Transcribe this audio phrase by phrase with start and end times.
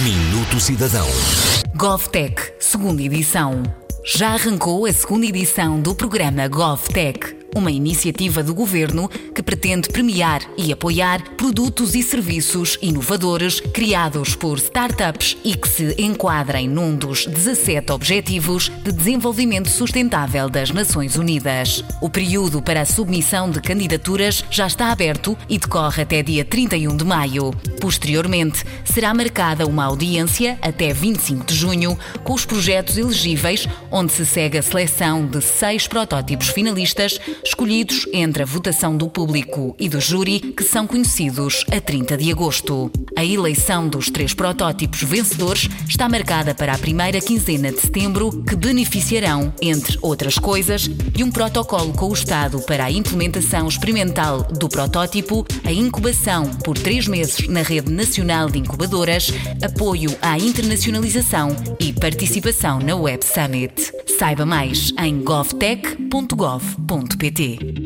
[0.00, 1.06] Minuto Cidadão.
[1.76, 3.62] GovTech, segunda edição.
[4.02, 10.42] Já arrancou a segunda edição do programa GovTech uma iniciativa do governo que pretende premiar
[10.56, 17.26] e apoiar produtos e serviços inovadores criados por startups e que se enquadrem num dos
[17.26, 21.84] 17 Objetivos de Desenvolvimento Sustentável das Nações Unidas.
[22.00, 26.96] O período para a submissão de candidaturas já está aberto e decorre até dia 31
[26.96, 27.50] de maio.
[27.80, 34.24] Posteriormente, será marcada uma audiência até 25 de junho com os projetos elegíveis, onde se
[34.24, 40.00] segue a seleção de seis protótipos finalistas escolhidos entre a votação do público e do
[40.00, 42.90] júri, que são conhecidos a 30 de agosto.
[43.16, 48.54] A eleição dos três protótipos vencedores está marcada para a primeira quinzena de setembro, que
[48.54, 54.68] beneficiarão, entre outras coisas, de um protocolo com o Estado para a implementação experimental do
[54.68, 59.32] protótipo, a incubação por três meses na Rede Nacional de Incubadoras,
[59.62, 61.48] apoio à internacionalização
[61.80, 63.92] e participação na Web Summit.
[64.18, 67.31] Saiba mais em govtech.gov.pt.
[67.32, 67.81] ChatGPT.